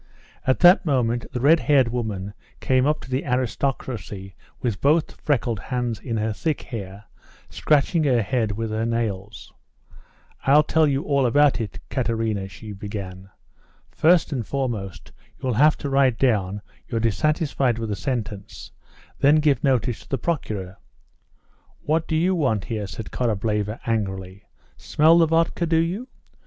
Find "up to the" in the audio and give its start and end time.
2.87-3.23